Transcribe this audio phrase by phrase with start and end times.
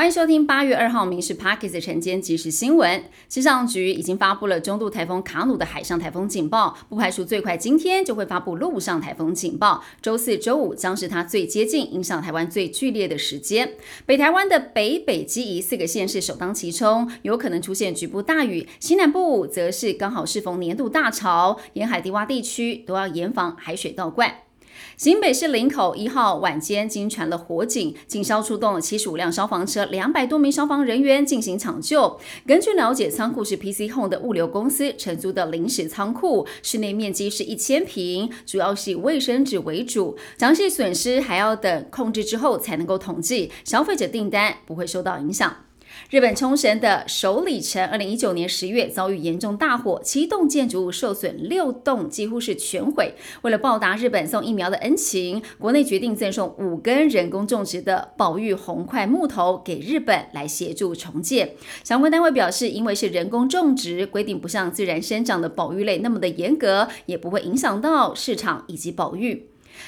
[0.00, 3.04] 欢迎收听八月二号《民事 Parkes》晨间即时新闻。
[3.28, 9.84] 气象局已经发布了中度台风卡努的海上台风警报，不排除最快今天就会发布陆上台风警报。
[10.00, 13.74] 周四周五将是它最接近影响台湾最剧烈的时间。
[14.06, 24.34] 北台湾的北北基宜四个县市首当其冲，有可能出现局部大雨；西南部则是刚好适逢年度大潮，沿海低洼地区都要严防海水倒灌。
[24.96, 32.18] 新北市林口一号晚间经传了火警，警消出动了七十五辆消防车，两百多名消防人员进行抢救。
[32.46, 40.16] 根据了解，仓库是 PC Home 的物流公司承租的临时仓库，室内面积是一千平，主要是以卫生纸为主。
[40.38, 45.56] 详细损失还要等控制之后才能够统计，消费者订单不会受到影响。
[46.10, 53.14] 日本冲绳的首里城，二零一九年十月遭遇严重大火，七栋建筑物受损，六栋几乎是全毁。
[53.42, 61.52] 为了报答日本送疫苗的恩情，国内决定赠送五根人工种植的宝玉红块木头给日本来协助重建。
[61.84, 69.46] 相关单位表示，因为是人工种植，规定不像自然生长的宝玉类那么的严格，也不会影响到市场以及宝玉。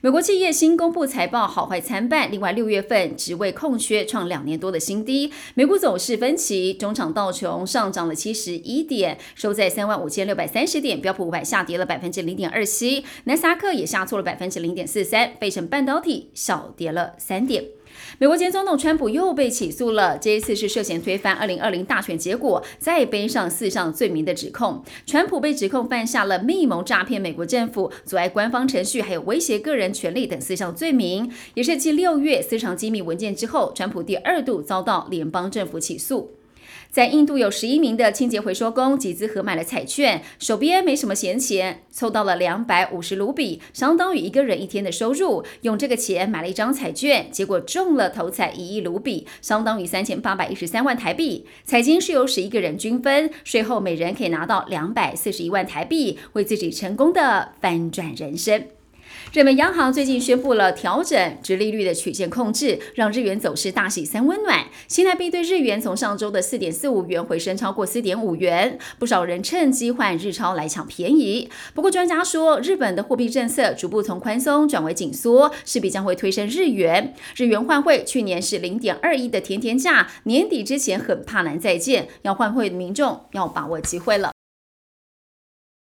[0.00, 2.30] 美国企业新公布财报，好坏参半。
[2.30, 5.32] 另外，六月份职位空缺创两年多的新低。
[5.54, 17.64] 美股走势分歧，中场道琼上涨了七十一点，收在三万五千六百三十点；标普五百下跌了百分之零点二七，南斯达克也下挫了百分之零点四三，费城半导体小跌了三点。
[18.18, 24.82] 美国前总统川普又被起诉了，这一次是涉嫌推翻二零二零大选结果，再背上四项罪名的指控。
[25.06, 36.30] 川普被指控犯下了密谋诈骗美国政府、阻碍官方程序，还有威胁个人权利等四项罪名，也是继六月私藏机密文件之后，川普第二度遭到联邦政府起诉。
[36.90, 45.44] 在印度有十一名的清洁回收工集资合买了彩券，手边没什么闲钱，凑到了两百五十卢比，相当于一个人一天的收入。
[45.62, 51.46] 用这个钱买了一张彩券，结果中了头彩一亿卢比，相当于三千八百一十三万台币。
[51.64, 58.68] 彩金是由十一个人均分，税后每人可以拿到两百四十一万台币，为自己成功的翻转人生。
[59.32, 64.66] 日本央行最近宣布了调整直利率的曲线控制，让日元走势大喜三温暖。
[64.86, 71.48] 新台币对日元从上周的四点四五元回升超过四点五元，不少人趁机换日钞来抢便宜。
[71.74, 77.12] 不过专家说，日本的货币政策逐步从宽松转为紧缩，势必将会推升日元。
[77.34, 84.30] 日元换汇去年是零点二一的甜甜价，年底之前很怕难再见，要换汇的民众要把握机会了。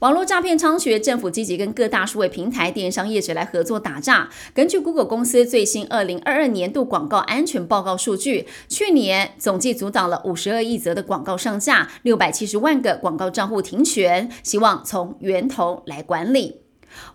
[0.00, 4.28] 网络诈骗猖獗，政府积极跟各大数位平台、电商业者来合作打诈。
[4.52, 16.65] 根据 Google 公司最新二零二二年度广告安全报告数据，去年总计阻挡了五十二亿则的广告上架，六百七十万个广告账户停权，希望从源头来管理。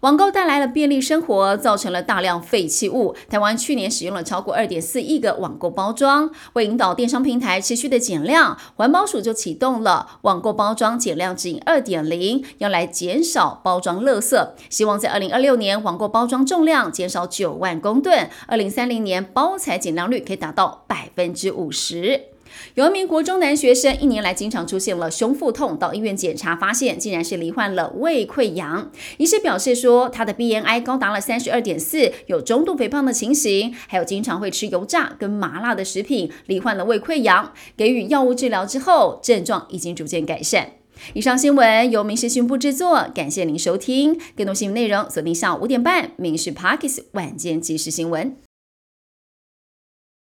[0.02, 3.16] 网购带来了便利生活，造成了大量废弃物。
[3.30, 14.50] 台湾去年使用了超过二点四亿个网购包装，为引导电商平台持续的减量，环保署就启动了网购包装减量指引二点零，要来减少包装垃圾。
[14.70, 22.31] 希望在二零二六年网购包装重量减少九万公吨，二零三零年包材减量率可以达到百分之五十。
[22.76, 28.92] 有一名国中男学生，一年来经常出现了胸腹痛，到医院检查发现竟然是罹患了胃溃疡。
[29.18, 37.54] 医师表示说，他的 BMI 高达了三十二点四，有中度肥胖的情形，还有经常会吃油炸跟麻辣的食品，罹患了胃溃疡。
[37.76, 40.74] 给予药物治疗之后，症状已经逐渐改善。
[41.14, 44.20] 以上新闻由民事新闻部制作，感谢您收听。
[44.36, 48.28] 更多新闻内容锁定下午五点半《民事 Parkes 晚间即时新闻》。